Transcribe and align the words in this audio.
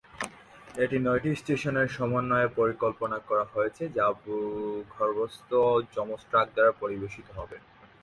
এটি 0.75 0.97
নয়টি 0.99 1.31
স্টেশনের 1.41 1.87
সমন্বয়ে 1.97 2.49
পরিকল্পনা 2.59 3.17
করা 3.29 3.45
হয়েছে, 3.53 3.83
যা 3.97 4.07
ভূগর্ভস্থ 4.21 5.49
যমজ 5.95 6.21
ট্র্যাক 6.29 6.47
দ্বারা 6.55 6.71
পরিবেশিত 6.81 7.27
হবে। 7.37 7.57